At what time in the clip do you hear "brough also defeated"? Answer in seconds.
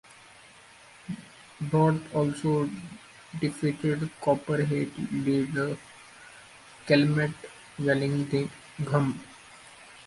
1.61-4.09